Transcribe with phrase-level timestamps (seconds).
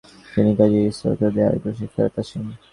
[0.33, 2.43] তিনি কাজে ইস্তফা দিয়ে আগ্রায় ফেরৎ আসেন।